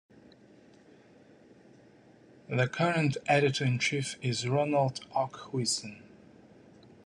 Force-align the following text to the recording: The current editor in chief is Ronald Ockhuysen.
The 2.49 2.67
current 2.67 3.17
editor 3.27 3.63
in 3.65 3.77
chief 3.77 4.15
is 4.23 4.47
Ronald 4.49 5.01
Ockhuysen. 5.15 6.01